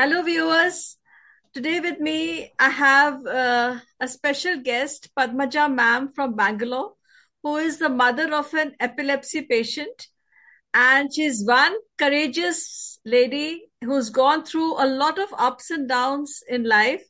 [0.00, 0.96] Hello, viewers.
[1.52, 6.92] Today with me, I have uh, a special guest, Padmaja ma'am from Bangalore,
[7.42, 10.06] who is the mother of an epilepsy patient.
[10.72, 16.62] And she's one courageous lady who's gone through a lot of ups and downs in
[16.62, 17.02] life.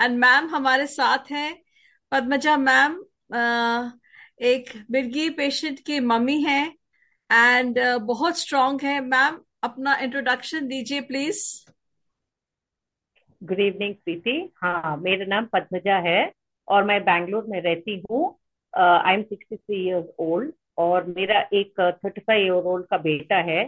[0.00, 1.52] And ma'am हमारे साथ हैं
[2.12, 2.98] Padmaja ma'am
[4.50, 6.66] एक मिर्गी patient की मम्मी हैं
[7.30, 7.78] and
[8.10, 11.44] बहुत strong है मैम अपना इंट्रोडक्शन दीजिए प्लीज़
[13.42, 14.32] गुड इवनिंग प्रीति
[14.62, 16.32] हाँ मेरा नाम पद्मजा है
[16.68, 18.24] और मैं बैंगलोर में रहती हूँ।
[18.74, 23.36] I am sixty three years old और मेरा एक थर्टी फाइव ईयर ओल्ड का बेटा
[23.36, 23.64] है,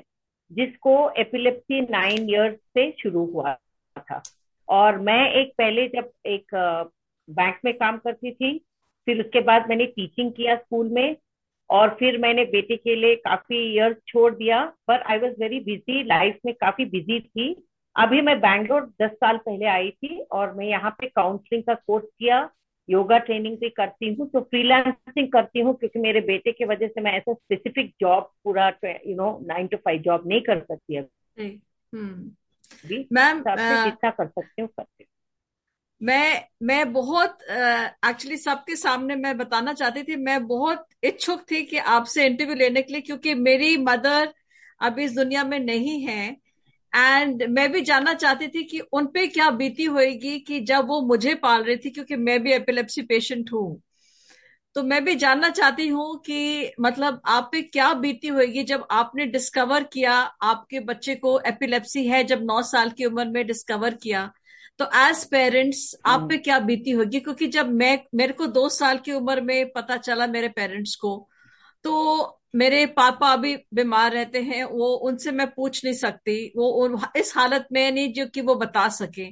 [0.51, 3.55] जिसको एपिलेप्सी नाइन ईयर्स से शुरू हुआ
[3.97, 4.23] था।
[4.69, 6.55] और मैं एक पहले जब एक
[7.29, 8.59] बैंक में काम करती थी,
[9.07, 11.17] फिर उसके बाद मैंने टीचिंग किया स्कूल में
[11.71, 16.03] और फिर मैंने बेटे के लिए काफ़ी ईयर्स छोड़ दिया। पर I was very busy
[16.05, 17.55] life में काफ़ी बिज़ी थी।
[17.97, 22.05] अभी मैं बैंगलोर दस साल पहले आई थी और मैं यहाँ पे काउंसलिंग का कोर्स
[22.19, 22.51] किया
[22.91, 27.01] योगा ट्रेनिंग भी करती हूँ तो फ्रीलांसिंग करती हूँ क्योंकि मेरे बेटे की वजह से
[27.01, 31.61] मैं ऐसा स्पेसिफिक जॉब पूरा you know nine to five job नहीं कर सकती अभी।
[31.95, 32.31] हम्म।
[33.13, 33.43] मैम
[33.85, 35.09] जितना कर सकती हूँ करती हूँ
[36.03, 41.63] मैं मैं बहुत एक्चुअली uh, सबके सामने मैं बताना चाहती थी मैं बहुत इच्छुक थी
[41.63, 44.35] कि आपसे इंटरव्यू लेने के लिए क्योंकि मेरी मदर
[44.81, 46.44] अभी इस दुनिया में नहीं है।
[46.95, 51.35] एंड मैं भी जानना चाहती थी कि उनपे क्या बीती होगी कि जब वो मुझे
[51.35, 53.81] पाल रही थी क्योंकि मैं भी एपिलेप्सी पेशेंट हूँ।
[54.77, 59.27] तो मैं भी जानना चाहती हूँ कि मतलब आप पे क्या बीती होगी जब आपने
[59.27, 64.31] डिस्कवर किया आपके बच्चे को एपिलेप्सी है जब नौ साल की उम्र में डिस्कवर किया।
[64.79, 67.21] तो एज पेरेंट्स आप पे क्या बीती होगी?
[67.21, 71.17] क्योंकि जब मैं मेरे को दो साल की उम्र में पता चला मेरे पेरेंट्स को
[71.85, 77.37] तो मेरे पापा अभी बीमार रहते हैं, वो उनसे मैं पूछ नहीं सकती। वो इस
[77.37, 79.27] हालत में नहीं जो कि वो बता सके।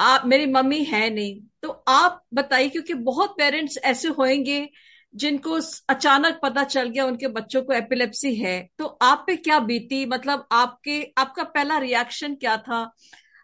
[0.00, 4.70] आप, मेरी मम्मी है नहीं। तो आप बताइए, क्योंकि बहुत पेरेंट्स ऐसे होंगे
[5.14, 10.06] जिनको अचानक पता चल गया उनके बच्चों को एपिलेप्सी है। तो आप पे क्या बीती?
[10.06, 12.92] मतलब आपके, आपका पहला रिएक्शन क्या था?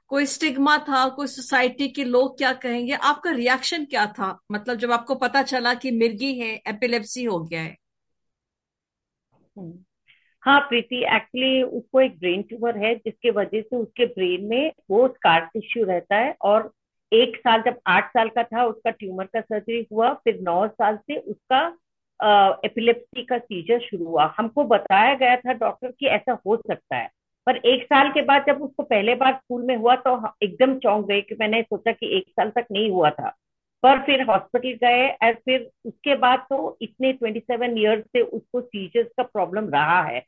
[0.09, 1.09] कोई स्टिग्मा था?
[1.09, 2.93] कोई सोसाइटी के लोग क्या कहेंगे?
[2.93, 4.41] आपका रिएक्शन क्या था?
[4.53, 7.84] मतलब जब आपको पता चला कि मिर्गी है एपिलेप्सी हो गया है।
[10.43, 15.07] हाँ प्रीति एक्चुअली उसको एक ब्रेन ट्यूमर है, जिसके वजह से उसके ब्रेन में वो
[15.09, 16.71] स्कार टिश्यू रहता है और
[17.13, 20.97] एक साल, जब आठ साल का था, उसका ट्यूमर का सर्जरी हुआ, फिर नौ साल
[20.97, 21.67] से उसका
[22.65, 27.09] एपिलेप्सी का सीजर शुरू हुआ। हमको बताया गया था डॉक्टर कि ऐसा हो सकता है।
[27.47, 31.07] पर एक साल के बाद जब उसको पहले बार स्कूल में हुआ तो एकदम चौंक
[31.07, 33.35] गए कि मैंने सोचा कि एक साल तक नहीं हुआ था।
[33.85, 39.09] पर फिर हॉस्पिटल गए और फिर उसके बाद तो इतने 27 ईयर्स से उसको सीजर्स
[39.17, 40.21] का प्रॉब्लम रहा है।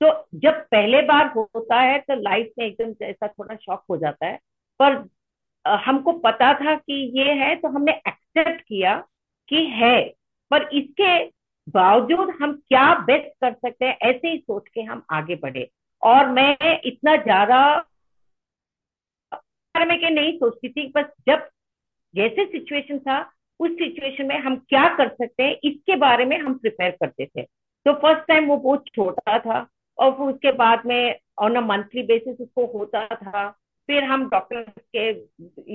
[0.00, 4.26] तो जब पहले बार होता है तो लाइफ में एकदम ऐसा थोड़ा शॉक हो जाता
[4.26, 4.38] है।
[4.80, 5.08] पर
[5.64, 8.96] हमको पता था कि ये है तो हमने एक्सेप्ट किया
[9.48, 10.00] कि है।
[10.50, 11.18] पर इसके
[11.70, 15.68] बावजूद हम क्या बेस्ट कर सकते हैं, ऐसे ही सोच के हम आगे बढ़े।
[16.02, 17.60] और मैं इतना ज़्यादा
[19.74, 21.48] में के नहीं सोचती थी, बस जब
[22.14, 23.20] जैसे सिचुएशन था,
[23.60, 27.42] उस सिचुएशन में हम क्या कर सकते हैं, इसके बारे में हम प्रिपेयर करते थे।
[27.42, 29.66] तो फ़र्स्ट टाइम वो बहुत छोटा था
[29.98, 33.48] और उसके बाद में ऑन अ मंथली बेसिस उसको होता था।
[33.88, 34.62] फिर हम डॉक्टर
[34.96, 35.08] के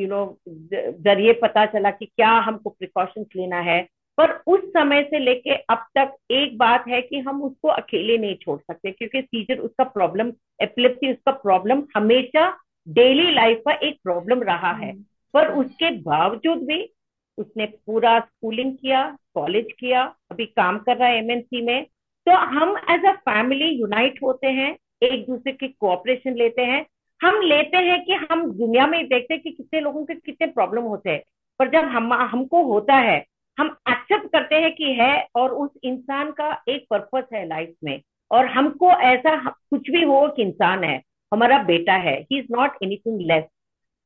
[0.02, 3.82] यू नो ज़रिए पता चला कि क्या हमको प्रिकॉशंस लेना है।
[4.18, 8.36] पर उस समय से लेके अब तक एक बात है कि हम उसको अकेले नहीं
[8.36, 12.50] छोड़ सकते, क्योंकि सीजर उसका प्रॉब्लम एपिलेप्सी उसका प्रॉब्लम हमेशा
[12.88, 16.94] डेली लाइफ का एक प्रॉब्लम रहा है। हम्म। पर उसके बावजूद भी
[17.38, 21.84] उसने पूरा स्कूलिंग किया कॉलेज किया, अभी काम कर रहा है एमएनसी में।
[22.28, 26.86] तो हम एज अ फैमिली यूनाइट होते हैं, एक दूसरे की कोऑपरेशन लेते हैं।
[27.22, 30.82] हम लेते हैं कि हम दुनिया में देखते हैं कि कितने लोगों के कितने प्रॉब्लम
[30.82, 31.24] होते हैं।
[31.60, 33.26] पर जब हम, हमको होता है,
[33.60, 38.02] हम एक्सेप्ट करते हैं कि है और उस इंसान का एक पर्पस है लाइफ में।
[38.32, 41.02] और हमको ऐसा कुछ भी हो कि इंसान है,
[41.34, 43.44] हमारा बेटा है he is not anything less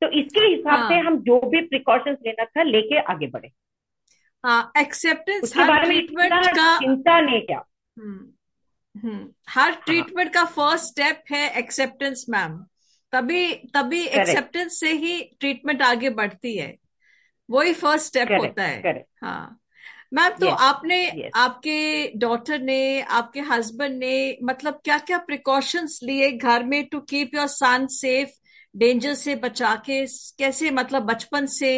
[0.02, 0.88] तो इसके हिसाब हाँ.
[0.88, 3.50] से हम जो भी प्रिकॉशंस लेना था लेके आगे बढ़े
[4.44, 7.64] हाँ एक्सेप्टेंस हर ट्रीटमेंट का चिंता नहीं क्या
[7.96, 10.44] हम्म हम्म हर ट्रीटमेंट हाँ.
[10.44, 12.58] का फ़र्स्ट स्टेप है एक्सेप्टेंस मैम
[13.12, 16.74] तभी तभी एक्सेप्टेंस से ही ट्रीटमेंट आगे बढ़ती है
[17.48, 19.08] वही फ़र्स्ट स्टेप होता है correct.
[19.22, 19.60] हाँ
[20.12, 21.30] मैम तो yes, आपने yes.
[21.34, 27.34] आपके डॉटर ने आपके हस्बैंड ने मतलब क्या क्या प्रिकॉशंस लिए घर में to keep
[27.34, 28.30] your son safe
[28.78, 30.04] danger से बचा के
[30.38, 31.70] कैसे मतलब बचपन से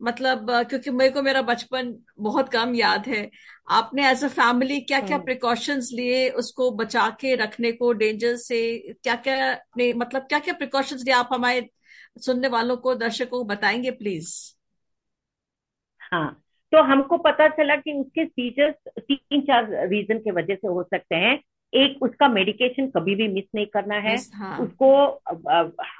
[0.00, 3.28] मतलब क्योंकि मेरे को मेरा बचपन बहुत कम याद है।
[3.70, 8.60] आपने एज अ फैमिली क्या क्या प्रिकॉशंस लिए उसको बचा के रखने को डेंजर से
[8.94, 11.68] क्या क्या ने मतलब क्या क्या प्रिकॉशंस लिए आप हमारे
[12.20, 14.32] सुनने वालों को दर्शकों को बताएँगे प्लीज़
[16.02, 16.30] हाँ
[16.72, 21.16] तो हमको पता चला कि उसके सीजर्स तीन चार रीजन के वजह से हो सकते
[21.16, 21.36] हैं।
[21.72, 24.90] एक उसका मेडिकेशन कभी भी मिस नहीं करना है। हाँ। उसको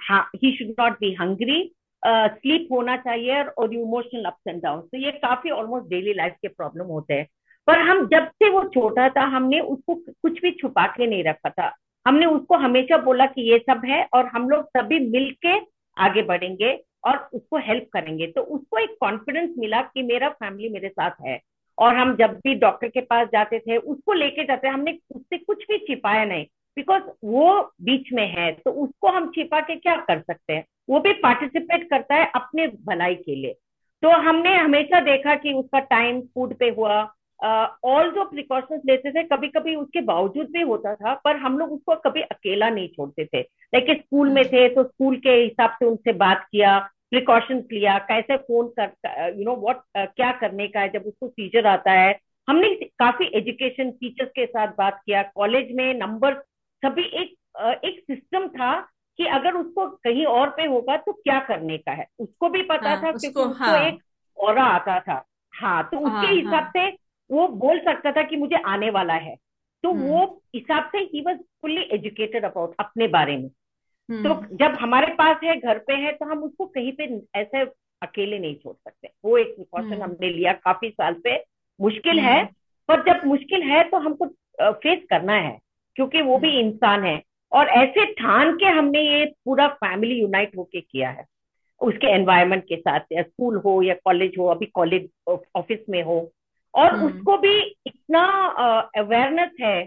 [0.09, 1.63] हाँ he should not be hungry
[2.03, 6.49] sleep होना चाहिए और इमोशनल अप्स एंड डाउन तो ये काफ़ी ऑलमोस्ट डेली लाइफ के
[6.49, 7.27] प्रॉब्लम होते हैं।
[7.69, 11.51] पर हम जब से वो छोटा था हमने उसको कुछ भी छुपा के नहीं रखा
[11.51, 11.73] था।
[12.07, 15.59] हमने उसको हमेशा बोला कि ये सब है और हम लोग सभी मिल के
[15.97, 16.73] आगे बढ़ेंगे
[17.05, 21.39] और उसको हेल्प करेंगे। तो उसको एक कॉन्फिडेंस मिला कि मेरा फैमिली मेरे साथ है।
[21.81, 25.65] और हम जब भी डॉक्टर के पास जाते थे उसको लेके जाते हमने उससे कुछ
[25.69, 26.45] भी छिपाया नहीं।
[26.77, 30.65] बिकॉज़ वो बीच में है तो उसको हम छिपा के क्या कर सकते हैं?
[30.91, 33.55] वो भी पार्टिसिपेट करता है अपने भलाई के लिए।
[34.03, 37.01] तो हमने हमेशा देखा कि उसका टाइम फ़ूड पे हुआ
[37.41, 41.73] ऑल जो प्रिकॉशंस लेते थे कभी कभी उसके बावजूद भी होता था पर हम लोग
[41.73, 45.87] उसको कभी अकेला नहीं छोड़ते थे। लाइक स्कूल में थे तो स्कूल के हिसाब से
[45.87, 46.79] उनसे बात किया
[47.11, 49.81] प्रिकॉशंस लिया कैसे फ़ोन कर यू नो व्हाट
[50.17, 52.19] क्या करने का है जब उसको सीजर आता है।
[52.49, 56.35] हमने काफ़ी एजुकेशन टीचर्स के साथ बात किया कॉलेज में नंबर
[56.83, 58.81] सभी एक uh, एक सिस्टम था
[59.19, 62.89] कि अगर उसको कहीं और पे होगा तो क्या करने का है। उसको भी पता
[62.89, 63.99] हाँ, था उसको, क्योंकि उसको हाँ, एक
[64.39, 65.25] और आता था।
[65.55, 66.89] हाँ तो उसके हाँ, हिसाब हाँ, से
[67.31, 69.37] वो बोल सकता था कि मुझे आने वाला है।
[69.85, 73.51] तो हम्म। वो हिसाब से he was fully educated about अपने बारे में।
[74.11, 77.05] तो हम्म जब हमारे पास है घर पे है तो हम उसको कहीं पे
[77.35, 77.61] ऐसे
[78.03, 81.37] अकेले नहीं छोड़ सकते। वो एक प्रिकॉशन हम्म। हमने लिया काफ़ी साल पे
[81.81, 82.49] मुश्किल है हम्म
[82.89, 84.27] पर जब मुश्किल है तो हमको
[84.63, 85.59] फेस करना है
[85.97, 87.21] क्योंकि वो भी इंसान है।
[87.53, 91.25] और ऐसे ठान के हमने ये पूरा फैमिली यूनाइट होके किया है।
[91.81, 96.19] उसके एनवायरमेंट के साथ या स्कूल हो या कॉलेज हो अभी कॉलेज ऑफ़िस में हो।
[96.75, 98.25] और उसको भी इतना
[98.97, 99.83] अवेयरनेस है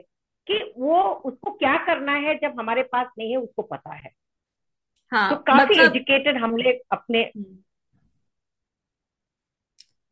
[0.48, 4.12] कि वो उसको क्या करना है जब हमारे पास नहीं है उसको पता है।
[5.12, 7.32] हाँ, तो काफ़ी मतलब एजुकेटेड हमने अपने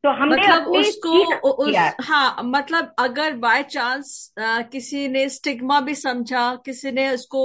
[0.04, 4.34] तो हमने मतलब उसको उस हाँ। मतलब अगर बाय चांस
[4.72, 7.42] किसी ने स्टिग्मा भी समझा किसी ने उसको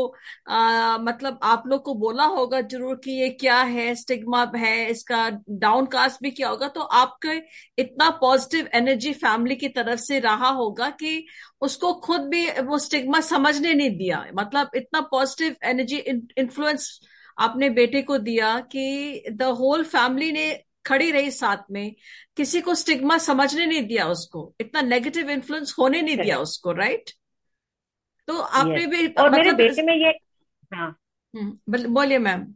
[0.48, 5.28] आ, मतलब आप लोग को बोला होगा ज़रूर कि ये क्या है स्टिग्मा है इसका
[5.50, 7.36] डाउन कास्ट भी किया होगा तो आपके
[7.78, 11.26] इतना पॉजिटिव एनर्जी फैमिली की तरफ़ से रहा होगा कि
[11.60, 15.96] उसको खुद भी वो स्टिग्मा समझने नहीं दिया। मतलब इतना पॉजिटिव एनर्जी
[16.38, 16.98] इन्फ्लुएंस
[17.38, 20.50] आपने बेटे को दिया कि द होल फैमिली ने
[20.86, 21.94] खड़ी रही साथ में
[22.36, 27.10] किसी को स्टिग्मा समझने नहीं दिया उसको इतना नेगेटिव इन्फ्लुएंस होने नहीं दिया उसको राइट
[28.28, 30.10] तो आपने भी और मतलब मेरे बेटे में ये
[30.74, 30.98] हाँ।
[31.36, 32.46] हम्म, बोलिए मैम।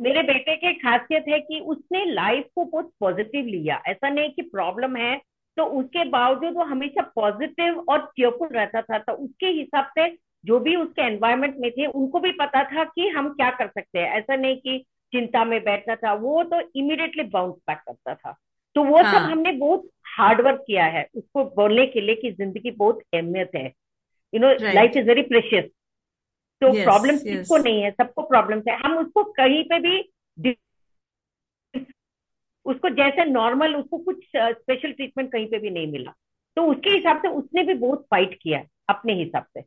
[0.00, 4.42] मेरे बेटे की खासियत है कि उसने लाइफ को बहुत पॉजिटिव लिया। ऐसा नहीं कि
[4.42, 5.16] प्रॉब्लम है
[5.56, 10.58] तो उसके बावजूद वो हमेशा पॉजिटिव और चेयरफुल रहता था। तो उसके हिसाब से जो
[10.60, 14.10] भी उसके एनवायरमेंट में थे उनको भी पता था कि हम क्या कर सकते हैं।
[14.10, 18.36] ऐसा नहीं कि चिंता में बैठना था वो तो इमीडिएटली बाउंस बैक करता था।
[18.76, 19.12] तो वो हाँ.
[19.12, 23.02] सब हाँ। हमने बहुत हार्ड वर्क किया है उसको बोलने के लिए कि ज़िंदगी बहुत
[23.14, 23.66] अहमियत है।
[24.32, 25.64] You know life is very precious
[26.62, 30.56] तो प्रॉब्लम यस किसको नहीं है सबको प्रॉब्लम है। हम उसको कहीं पे भी
[32.66, 36.12] उसको जैसे नॉर्मल उसको कुछ स्पेशल ट्रीटमेंट कहीं पे भी नहीं मिला।
[36.56, 39.60] तो उसके हिसाब से उसने भी बहुत फाइट किया है अपने हिसाब से।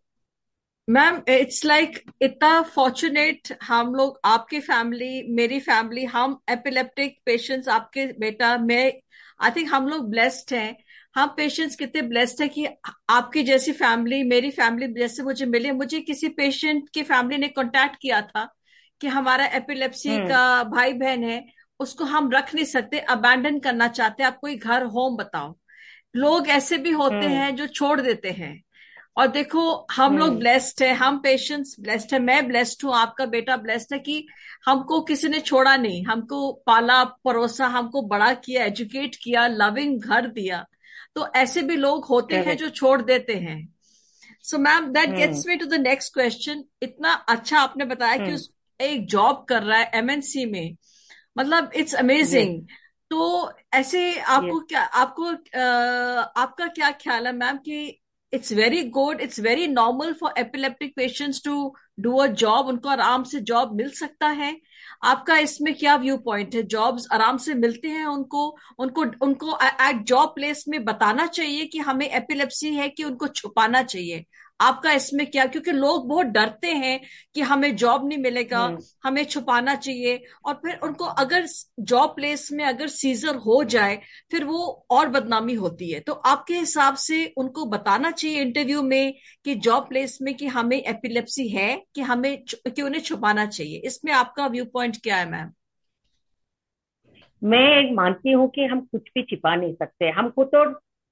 [0.89, 8.05] मैम इट्स लाइक इतना फॉर्चुनेट हम लोग आपकी फैमिली मेरी फैमिली हम एपिलेप्टिक पेशेंट्स आपके
[8.19, 8.93] बेटा मैं
[9.41, 10.75] आई थिंक हम लोग ब्लेस्ड हैं।
[11.15, 12.67] हम पेशेंट्स कितने ब्लेस्ड हैं कि
[13.09, 17.95] आपकी जैसी फैमिली मेरी फैमिली जैसे मुझे मिले। मुझे किसी पेशेंट की फैमिली ने कांटेक्ट
[18.01, 18.47] किया था
[19.01, 21.43] कि हमारा एपिलेप्सी हम्म। का भाई बहन है
[21.79, 25.55] उसको हम रख नहीं सकते अबैंडन करना चाहते आप कोई घर होम बताओ।
[26.15, 28.64] लोग ऐसे भी होते हम्म। हैं जो छोड़ देते हैं।
[29.17, 33.25] और देखो हम लोग हम्म। ब्लेस्ड है हम पेशेंट्स ब्लेस्ड है मैं ब्लेस्ड हूँ आपका
[33.25, 34.25] बेटा ब्लेस्ड है कि
[34.65, 40.27] हमको किसी ने छोड़ा नहीं हमको पाला परोसा हमको बड़ा किया एजुकेट किया लविंग घर
[40.27, 40.65] दिया।
[41.15, 43.57] तो ऐसे भी लोग होते हैं जो छोड़ देते हैं।
[44.43, 45.17] So ma'am that hmm.
[45.17, 49.45] Gets me to the next question इतना अच्छा आपने बताया कि हम्म। उस एक जॉब
[49.49, 50.75] कर रहा है एमएनसी में।
[51.37, 52.61] मतलब इट्स अमेजिंग
[53.11, 58.01] तो ऐसे आपको क्या आपको अ, आपका क्या ख्याल है मैम कि
[58.35, 63.23] it's very good it's very normal for epileptic patients to do a job उनको आराम
[63.23, 64.55] से जॉब मिल सकता है।
[65.03, 66.63] आपका इसमें क्या व्यू पॉइंट है?
[66.63, 68.47] जॉब्स आराम से मिलते हैं उनको।
[68.79, 73.83] उनको उनको एट जॉब प्लेस में बताना चाहिए कि हमें एपिलेप्सी है कि उनको छुपाना
[73.83, 74.25] चाहिए।
[74.59, 75.45] आपका इसमें क्या?
[75.45, 76.99] क्योंकि लोग बहुत डरते हैं
[77.35, 81.45] कि हमें जॉब नहीं मिलेगा हम्म। हमें छुपाना चाहिए और फिर उनको अगर
[81.81, 83.99] जॉब प्लेस में अगर सीजर हो जाए
[84.31, 84.59] फिर वो
[84.91, 89.13] और बदनामी होती है। तो आपके हिसाब से उनको बताना चाहिए इंटरव्यू में
[89.45, 94.13] कि जॉब प्लेस में कि हमें एपिलेप्सी है कि हमें कि उन्हें छुपाना चाहिए। इसमें
[94.13, 95.51] आपका व्यू पॉइंट क्या है मैम
[97.41, 100.63] मैं मानती हूँ कि हम कुछ भी छिपा नहीं सकते। हमको तो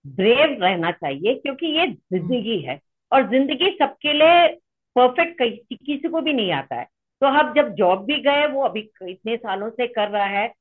[0.05, 2.79] ब्रेव रहना चाहिए क्योंकि ये ज़िंदगी है।
[3.13, 4.47] और ज़िंदगी सबके लिए
[4.95, 6.87] परफेक्ट किसी को भी नहीं आता है।
[7.21, 10.51] तो हम जब जॉब भी गए, वो अभी इतने सालों से कर रहा है।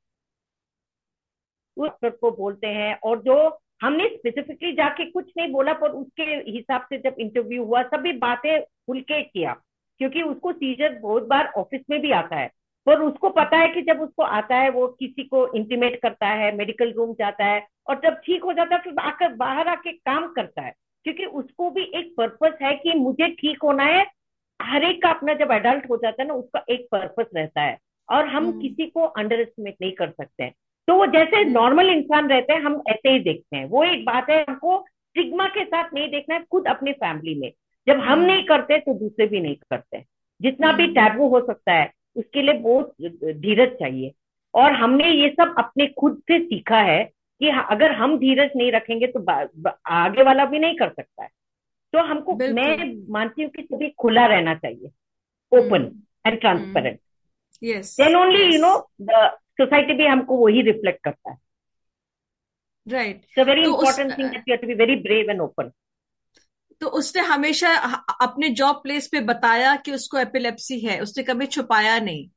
[1.76, 3.37] उस को बोलते हैं और जो
[3.82, 8.61] हमने स्पेसिफिकली जाके कुछ नहीं बोला, पर उसके हिसाब से जब इंटरव्यू हुआ, सभी बातें
[8.61, 9.52] खुल के किया,
[10.00, 12.50] क्योंकि उसको सीजर बहुत बार ऑफ़िस में भी आता है।
[12.87, 16.54] पर उसको पता है कि जब उसको आता है, वो किसी को इंटीमेट करता है
[16.56, 20.26] मेडिकल रूम जाता है और जब ठीक हो जाता है, फिर आकर बाहर आके काम
[20.32, 20.73] करता है।
[21.04, 24.04] क्योंकि उसको भी एक पर्पस है कि मुझे ठीक होना है
[24.61, 27.78] हर एक का अपना जब एडल्ट हो जाता है ना उसका एक पर्पस रहता है
[28.09, 28.61] और हम hmm.
[28.62, 30.52] किसी को अंडर एस्टिमेट नहीं कर सकते हैं
[30.88, 34.04] तो वो जैसे नॉर्मल हम्म। इंसान रहते हैं हम ऐसे ही देखते हैं वो एक
[34.04, 37.50] बात है हमको स्टिग्मा के साथ नहीं देखना है खुद अपनी फैमिली में
[37.87, 38.26] जब हम hmm.
[38.26, 40.04] नहीं करते तो दूसरे भी नहीं करते
[40.40, 42.94] जितना भी टैबू हो सकता है उसके लिए बहुत
[43.40, 44.12] धीरज चाहिए
[44.54, 47.02] और हमने ये सब अपने खुद से सीखा है
[47.42, 49.20] कि अगर हम धीरज नहीं रखेंगे तो
[49.92, 51.28] आगे वाला भी नहीं कर सकता है।
[51.92, 52.76] तो हमको मैं
[53.12, 54.90] मानती हूँ कि सभी खुला रहना चाहिए।
[55.52, 55.90] Open
[56.26, 56.99] and transparent.
[57.62, 58.72] Then only you know
[59.02, 59.28] the
[59.61, 61.37] society भी हमको वही रिफ्लेक्ट करता है।
[62.87, 65.70] Right very important thing that you to be very brave and open
[66.80, 67.75] तो उसने हमेशा
[68.20, 71.00] अपने जॉब प्लेस पे बताया कि उसको एपिलेप्सी है?
[71.00, 72.28] उसने कभी छुपाया नहीं?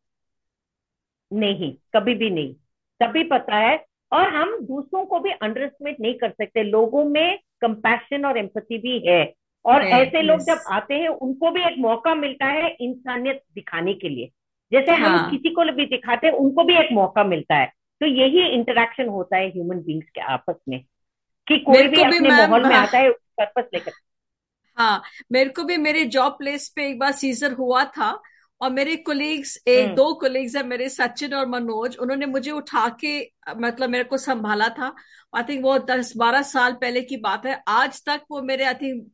[1.31, 2.53] नहीं कभी भी नहीं।
[3.01, 3.75] तभी पता है
[4.15, 8.99] और हम दूसरों को भी अंडरस्टिमेट नहीं कर सकते। लोगों में कंपैशन और एम्पति भी
[9.07, 9.33] है।
[9.65, 13.93] और है, ऐसे लोग जब आते हैं उनको भी एक मौका मिलता है इंसानियत दिखाने
[13.93, 14.31] के लिए।
[14.71, 15.19] जैसे हाँ.
[15.19, 17.65] हम किसी को भी दिखाते हैं उनको भी एक मौका मिलता है।
[17.99, 20.83] तो यही इंटरेक्शन होता है ह्यूमन बींग्स के आपस में।
[21.47, 23.91] कि कोई भी अपने माहौल में आता है पर्पस लेकर।
[24.77, 28.21] हाँ मेरे को भी मेरे जॉब प्लेस पे एक बार सीजर हुआ था।
[28.61, 32.87] और मेरे कोलीग्स एक हम्म। दो कोलीग्स है मेरे सचिन और मनोज उन्होंने मुझे उठा
[32.99, 33.19] के
[33.57, 34.93] मतलब मेरे को संभाला था
[35.33, 38.73] आई थिंक वो दस बारह साल पहले की बात है आज तक वो मेरे आई
[38.73, 39.05] थिंक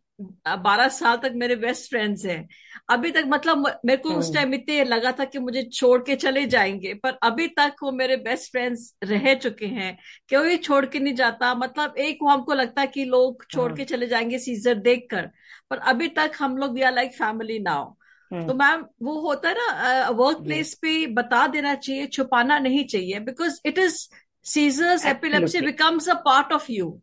[0.59, 2.47] बारह साल तक मेरे बेस्ट फ्रेंड्स हैं
[2.89, 6.15] अभी तक मतलब मेरे को उस टाइम हम्म। इतने लगा था कि मुझे छोड़ के
[6.15, 9.93] चले जाएँगे पर अभी तक वो मेरे बेस्ट फ्रेंड्स रह चुके हैं
[10.29, 13.77] कोई छोड़ के नहीं जाता मतलब एक वो हमको लगता है कि लोग छोड़ हाँ।
[13.77, 15.29] के चले जाएँगे सीजर देखकर
[15.69, 17.93] पर अभी तक हम लोग we are like family now
[18.33, 23.19] तो मैम वो होता है ना वर्क प्लेस पे बता देना चाहिए छुपाना नहीं चाहिए
[23.19, 24.07] because it is
[24.45, 27.01] seizures epilepsy becomes a part of you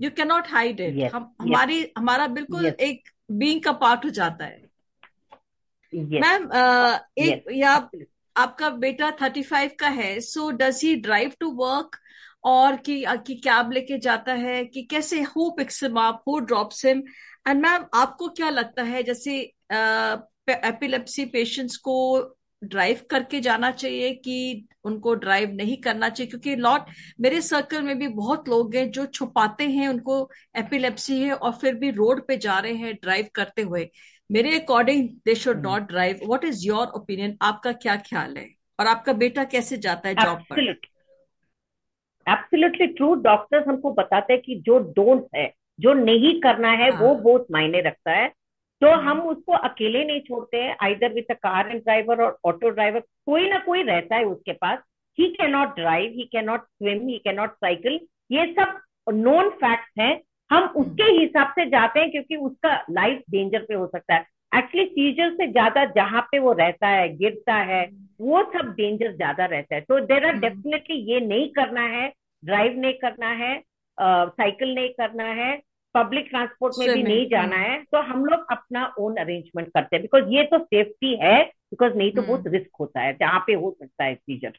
[0.00, 2.74] you can not hide it हम हमारी हमारा बिल्कुल yes.
[2.74, 4.60] एक बींग का पार्ट हो जाता है।
[5.92, 6.48] मैम
[7.18, 7.88] एक या
[8.36, 11.96] आपका बेटा थर्टी फाइव का है so does he drive to work
[12.44, 16.84] और कि, कि कैब लेके जाता है कि कैसे who picks him up who drops
[16.86, 17.02] him
[17.48, 19.40] and ma'am आपको क्या लगता है जैसे
[20.50, 21.96] एपिलेप्सी पेशेंट्स को
[22.64, 26.80] ड्राइव करके जाना चाहिए कि उनको ड्राइव नहीं करना चाहिए क्योंकि लॉट
[27.20, 31.74] मेरे सर्कल में भी बहुत लोग हैं जो छुपाते हैं उनको एपिलेप्सी है और फिर
[31.74, 33.88] भी रोड पे जा रहे हैं ड्राइव करते हुए।
[34.32, 38.48] मेरे according they should not drive what is your opinion आपका क्या ख्याल है?
[38.80, 40.60] और आपका बेटा कैसे जाता है जॉब पर?
[42.26, 47.00] एब्सोल्युटली ट्रू डॉक्टर्स हमको बताते हैं कि जो डोंट है जो नहीं करना है हाँ.
[47.00, 48.32] वो बहुत मायने रखता है।
[48.82, 53.00] तो। हम उसको अकेले नहीं छोड़ते हैं either with car and driver और ऑटो ड्राइवर
[53.26, 54.78] कोई ना कोई रहता है उसके पास
[55.18, 58.00] he can not drive he can not swim he can not cycle
[58.32, 58.78] ये सब
[59.12, 60.20] नॉन फैक्ट हैं
[60.50, 64.86] हम। उसके हिसाब से जाते हैं क्योंकि उसका लाइफ डेंजर पे हो सकता है एक्चुअली
[64.86, 67.84] सीजर से ज़्यादा जहाँ पे वो रहता है गिरता है
[68.20, 72.12] वो सब डेंजर ज़्यादा रहता है तो देर आर डेफिनेटली ये नहीं करना है
[72.44, 73.60] ड्राइव नहीं करना है
[73.98, 75.52] साइकिल uh, नहीं करना है
[75.94, 79.96] पब्लिक ट्रांसपोर्ट में भी नहीं जाना हम्म। है तो हम लोग अपना ओन अरेंजमेंट करते
[79.96, 83.44] हैं बिकॉज़ ये तो सेफ्टी है बिकॉज़ नहीं तो बहुत रिस्क हम्म। होता है जहाँ
[83.46, 84.58] पे हो सकता है सीजर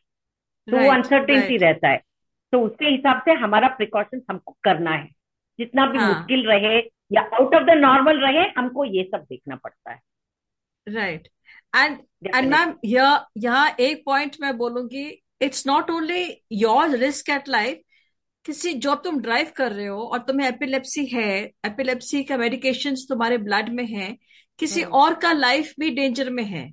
[0.68, 2.02] तो वो अनसर्टेनिटी रहता है।
[2.54, 5.08] तो उसके हिसाब से हमारा प्रिकॉशन हमको करना है।
[5.60, 6.14] जितना भी हाँ.
[6.14, 6.78] मुश्किल रहे
[7.12, 10.00] या आउट ऑफ़ द नॉर्मल रहे हमको ये सब देखना पड़ता है।
[10.88, 11.28] राइट
[11.74, 11.98] एंड
[12.36, 15.08] एंड मैम यहाँ एक पॉइंट मैं बोलूँगी
[15.42, 17.82] it's not only your risk at life
[18.46, 21.28] किसी जॉब तुम ड्राइव कर रहे हो और तुम्हें एपिलेप्सी है
[21.66, 24.18] एपिलेप्सी का मेडिकेशन तुम्हारे ब्लड में है
[24.60, 24.82] किसी.
[24.84, 26.72] और का लाइफ भी डेंजर में है।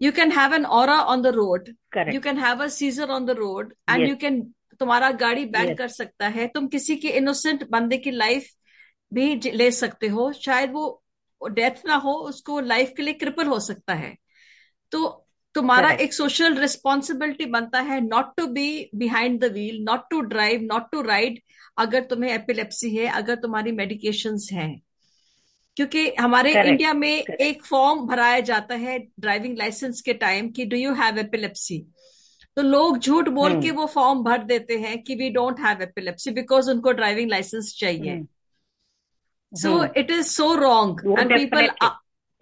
[0.00, 1.68] You can have an or on the road
[2.14, 4.40] you can have a seizure on the road and you can
[4.78, 5.78] तुम्हारा गाड़ी बैन yes.
[5.78, 8.48] कर सकता है। तुम किसी के इनोसेंट बंदे की लाइफ
[9.12, 11.02] भी ले सकते हो। शायद वो
[11.40, 14.14] डेथ ना हो उसको लाइफ के लिए क्रिपल हो सकता है।
[14.92, 20.20] तो तुम्हारा एक सोशल रिस्पॉन्सिबिलिटी बनता है not to be behind the wheel not to
[20.20, 21.40] drive not to ride
[21.78, 24.80] अगर तुम्हें एपिलेप्सी है अगर तुम्हारी मेडिकेशन है।
[25.76, 26.70] क्योंकि हमारे Correct.
[26.70, 27.40] इंडिया में Correct.
[27.40, 31.78] एक फॉर्म भराया जाता है ड्राइविंग लाइसेंस के टाइम कि डू यू हैव एपिलेप्सी
[32.56, 33.62] तो लोग झूठ बोल hmm.
[33.62, 37.74] के वो फॉर्म भर देते हैं कि we don't have epilepsy because उनको ड्राइविंग लाइसेंस
[37.78, 38.22] चाहिए।
[39.52, 41.68] So it is so wrong and people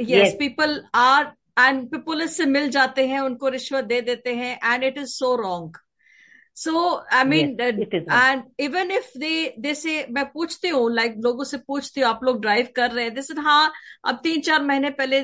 [0.00, 4.84] yes people are and police से मिल जाते हैं उनको रिश्वत दे देते हैं and
[4.84, 5.76] it is so wrong
[6.56, 6.72] so
[7.14, 11.56] I mean and even if they they से मैं पूछती हूँ लाइक like, लोगों से
[11.58, 13.72] पूछती हूँ आप लोग ड्राइव कर रहे हैं जैसे हाँ
[14.08, 15.20] अब तीन चार महीने पहले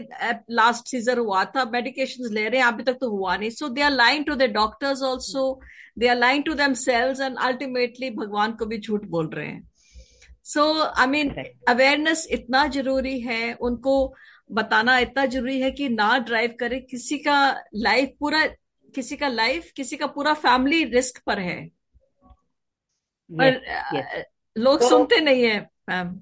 [0.51, 3.51] लास्ट सीजर हुआ था मेडिकेशन ले रहे हैं अभी तक तो हुआ नहीं.
[3.51, 5.61] So they are line to the doctors also
[5.99, 9.69] they are line to themselves and ultimately भगवान को भी झूठ बोल रहे हैं.
[10.45, 11.35] सो आई मीन
[11.69, 13.95] अवेयरनेस इतना ज़रूरी है उनको
[14.51, 17.37] बताना इतना ज़रूरी है कि ना ड्राइव करे किसी का
[17.75, 18.47] लाइफ पूरा
[18.95, 21.65] किसी का लाइफ किसी का पूरा फैमिली रिस्क पर है।
[23.31, 24.23] पर yes, yes.
[24.57, 26.21] लोग तो, सुनते नहीं है मैम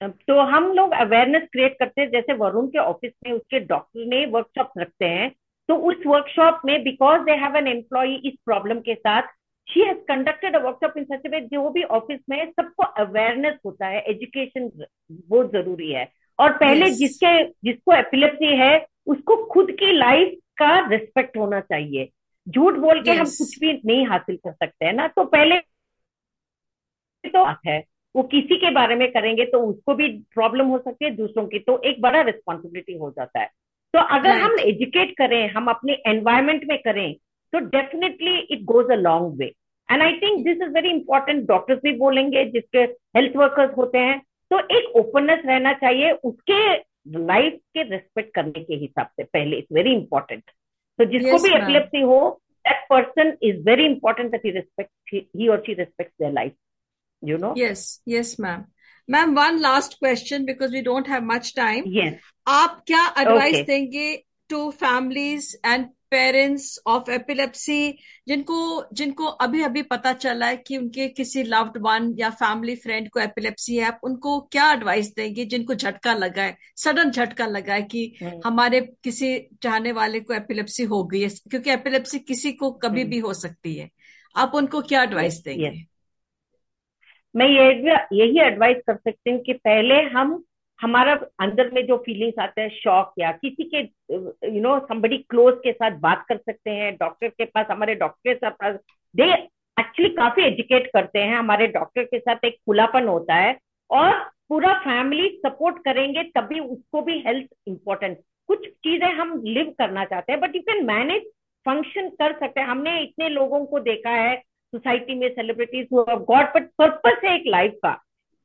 [0.00, 4.24] तो हम लोग अवेयरनेस क्रिएट करते हैं जैसे वरुण के ऑफ़िस में उसके डॉक्टर ने
[4.26, 5.30] वर्कशॉप रखते हैं
[5.68, 9.28] तो उस वर्कशॉप में because they have an employ इस प्रॉब्लम के साथ
[9.68, 13.86] she has conducted a workshop in such way जो भी ऑफ़िस में सबको अवेयरनेस होता
[13.86, 14.70] है एजुकेशन
[15.12, 16.04] बहुत ज़रूरी है।
[16.38, 16.94] और पहले yes.
[16.94, 22.08] जिसके जिसको एपिलेप्सी है उसको खुद की लाइफ का रिस्पेक्ट होना चाहिए
[22.46, 23.20] झूठ बोल के yes.
[23.20, 25.58] हम कुछ भी नहीं हासिल कर सकते हैं ना तो पहले
[27.24, 27.82] तो है
[28.14, 31.58] वो किसी के बारे में करेंगे तो उसको भी प्रॉब्लम हो सकती है दूसरों की
[31.58, 33.46] तो एक बड़ा रिस्पॉन्सिबिलिटी हो जाता है
[33.94, 34.42] तो अगर right.
[34.42, 37.14] हम एजुकेट करें हम अपने एनवायरमेंट में करें
[37.52, 39.52] तो definitely it goes a long way
[39.88, 42.82] and I think this is very important doctors भी बोलेंगे जिसके
[43.16, 44.20] हेल्थ वर्कर्स होते हैं
[44.52, 46.62] तो एक ओपननेस रहना चाहिए उसके
[47.26, 50.50] लाइफ के रेस्पेक्ट करने के हिसाब से पहले इट्स वेरी इंपॉर्टेंट
[50.98, 52.18] तो जिसको yes, भी एपिलेप्सी हो
[52.66, 56.52] that person is very important that he respect he और she respect their life
[57.22, 57.54] know?
[57.56, 58.66] Yes yes ma'am.
[59.08, 61.84] Ma'am one last question because we don't have much time.
[61.86, 62.14] Yes.
[62.46, 63.66] आप क्या advice okay.
[63.66, 68.58] देंगे to families and parents of epilepsy जिनको
[68.92, 73.20] जिनको अभी अभी पता चला है कि उनके किसी लव्ड वन या फैमिली फ्रेंड को
[73.20, 77.82] एपिलेप्सी है आप उनको क्या एडवाइस देंगे जिनको झटका लगा है सडन झटका लगा है
[77.82, 78.40] कि hmm.
[78.46, 83.04] हमारे किसी चाहने वाले को एपिलेप्सी हो गई है क्योंकि एपिलेप्सी किसी को कभी.
[83.04, 83.90] भी हो सकती है
[84.36, 85.86] आप उनको क्या एडवाइस देंगे
[87.36, 90.44] मैं ये यही एडवाइस कर सकती हूँ कि पहले हम
[90.80, 93.80] हमारा अंदर में जो फीलिंग्स आते हैं शॉक या किसी के
[94.10, 98.34] यू नो समबडी क्लोज के साथ बात कर सकते हैं डॉक्टर के पास, हमारे डॉक्टर
[98.34, 98.78] के साथ
[99.14, 99.32] दे
[99.76, 103.56] एक्चुअली काफ़ी एजुकेट करते हैं, हमारे डॉक्टर के साथ एक खुलापन होता है
[103.90, 104.12] और
[104.48, 110.32] पूरा फैमिली सपोर्ट करेंगे तभी उसको भी हेल्थ इंपॉर्टेंट कुछ चीज़ें हम लिव करना चाहते
[110.32, 111.22] हैं but you can manage
[111.66, 114.36] function कर सकते हैं। हमने इतने लोगों को देखा है
[114.72, 117.92] सोसाइटी में सेलिब्रिटीज गॉड बट पर्पज है एक लाइफ का।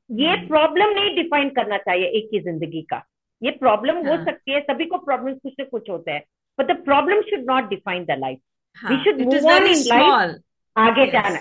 [0.09, 3.03] ये प्रॉब्लम। नहीं डिफाइन करना चाहिए एक ही ज़िंदगी का
[3.41, 4.17] ये प्रॉब्लम हाँ.
[4.17, 6.23] हो सकती है सभी को प्रॉब्लम कुछ न कुछ होता है
[6.59, 8.39] but the problem should not define the life
[8.91, 10.35] we should move on in life
[10.77, 11.11] आगे yes.
[11.11, 11.39] जाना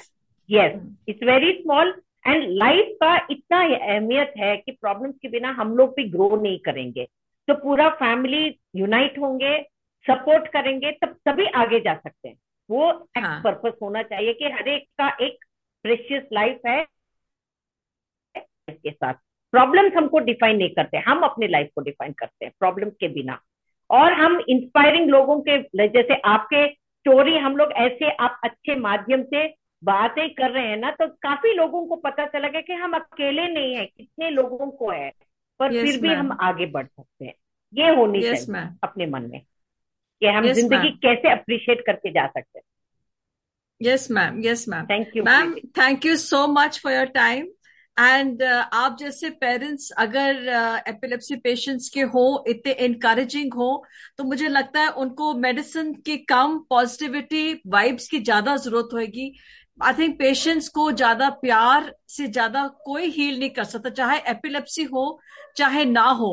[0.51, 1.95] yes it's very small
[2.27, 6.59] and life का इतना अहमियत है कि प्रॉब्लम के बिना हम लोग भी ग्रो नहीं
[6.59, 7.07] करेंगे
[7.49, 9.59] तो पूरा फैमिली यूनाइट होंगे
[10.07, 12.37] सपोर्ट करेंगे तब तभी आगे जा सकते हैं
[12.71, 13.41] वो हाँ.
[13.45, 15.45] पर्पस होना चाहिए कि हर एक का एक
[15.83, 16.87] प्रेशियस लाइफ है
[18.71, 19.15] के साथ।
[19.53, 23.41] प्रॉब्लम्स हमको डिफाइन नहीं करते हम अपने लाइफ को डिफाइन करते हैं प्रॉब्लम के बिना।
[23.91, 29.47] और हम इंस्पायरिंग लोगों के जैसे आपके स्टोरी हम लोग ऐसे आप अच्छे माध्यम से
[29.83, 33.47] बातें कर रहे हैं ना तो काफ़ी लोगों को पता चला गया कि हम अकेले
[33.49, 35.13] नहीं है कितने लोगों को है
[35.61, 37.35] पर yes, फिर भी हम आगे बढ़ सकते हैं।
[37.75, 39.41] ये होनी yes, चाहिए अपने मन में
[40.23, 42.65] कि हम yes, ज़िंदगी कैसे अप्रिशिएट करके जा सकते हैं।
[43.81, 47.47] Yes ma'am yes ma'am thank you ma'am thank you so much for your time
[47.99, 50.49] and uh, आप जैसे पेरेंट्स अगर
[50.89, 53.85] एपिलेप्सी uh, पेशेंट्स के हो इतने इनकरेजिंग हो
[54.19, 59.33] तो मुझे लगता है उनको मेडिसिन की कम पॉजिटिविटी वाइब्स की ज़्यादा ज़रूरत होगी
[59.79, 64.83] आई थिंक पेशेंट्स को ज़्यादा प्यार से ज़्यादा कोई हील नहीं कर सकता चाहे एपिलेप्सी
[64.85, 65.05] हो
[65.57, 66.31] चाहे ना हो।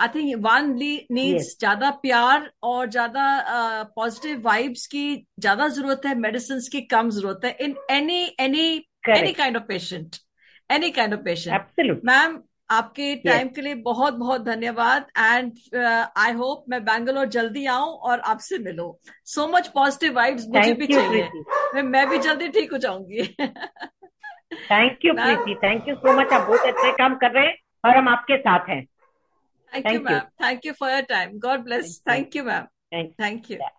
[0.00, 0.70] आई थिंक वन
[1.12, 5.06] नीड्स ज़्यादा प्यार और ज़्यादा पॉजिटिव वाइब्स की
[5.40, 8.68] ज़्यादा ज़रूरत है मेडिसिन की कम ज़रूरत है in any any
[9.08, 10.16] any kind of patient
[10.70, 13.54] any kind of patient ma'am आपके टाइम yes.
[13.54, 15.52] के लिए बहुत बहुत धन्यवाद एंड
[16.16, 18.92] आई होप मैं बैंगलोर जल्दी आऊँ और आपसे मिलूं।
[19.24, 21.28] सो मच पॉजिटिव वाइब्स मुझे भी चाहिए।
[21.74, 23.36] मैं मैं भी जल्दी ठीक हो जाऊँगी।
[24.70, 27.96] Thank you Preeti thank you so much आप बहुत अच्छे काम कर रहे हैं और
[27.96, 28.84] हम आपके साथ हैं।
[29.74, 31.38] Thank you ma'am thank you for you for your time.
[31.48, 31.98] God bless.
[32.10, 32.44] Thank you.
[33.18, 33.76] Thank